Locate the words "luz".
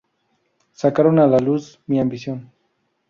1.37-1.79